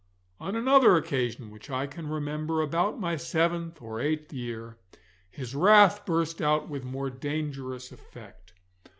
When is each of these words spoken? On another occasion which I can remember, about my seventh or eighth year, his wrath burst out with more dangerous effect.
On 0.39 0.55
another 0.55 0.95
occasion 0.95 1.51
which 1.51 1.69
I 1.69 1.85
can 1.85 2.07
remember, 2.09 2.59
about 2.63 2.99
my 2.99 3.17
seventh 3.17 3.79
or 3.83 3.99
eighth 3.99 4.33
year, 4.33 4.77
his 5.29 5.53
wrath 5.53 6.07
burst 6.07 6.41
out 6.41 6.67
with 6.67 6.83
more 6.83 7.11
dangerous 7.11 7.91
effect. 7.91 8.53